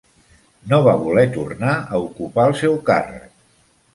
No 0.71 0.79
va 0.87 0.95
voler 1.01 1.25
tornar 1.35 1.75
a 1.97 2.01
ocupar 2.07 2.47
el 2.53 2.57
seu 2.65 2.75
càrrec. 2.91 3.29